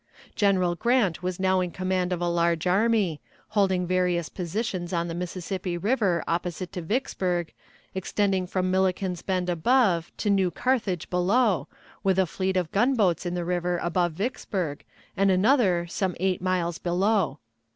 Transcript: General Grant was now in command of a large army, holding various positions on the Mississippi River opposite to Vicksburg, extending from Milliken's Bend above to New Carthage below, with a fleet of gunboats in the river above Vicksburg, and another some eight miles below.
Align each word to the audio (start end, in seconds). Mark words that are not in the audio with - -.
General 0.35 0.73
Grant 0.73 1.21
was 1.21 1.39
now 1.39 1.59
in 1.59 1.69
command 1.69 2.11
of 2.11 2.21
a 2.21 2.27
large 2.27 2.65
army, 2.65 3.21
holding 3.49 3.85
various 3.85 4.29
positions 4.29 4.91
on 4.93 5.07
the 5.07 5.13
Mississippi 5.13 5.77
River 5.77 6.23
opposite 6.27 6.71
to 6.73 6.81
Vicksburg, 6.81 7.53
extending 7.93 8.47
from 8.47 8.71
Milliken's 8.71 9.21
Bend 9.21 9.47
above 9.47 10.11
to 10.17 10.31
New 10.31 10.49
Carthage 10.49 11.07
below, 11.11 11.67
with 12.03 12.17
a 12.17 12.25
fleet 12.25 12.57
of 12.57 12.71
gunboats 12.71 13.27
in 13.27 13.35
the 13.35 13.45
river 13.45 13.77
above 13.83 14.13
Vicksburg, 14.13 14.83
and 15.15 15.29
another 15.29 15.85
some 15.87 16.15
eight 16.19 16.41
miles 16.41 16.79
below. 16.79 17.37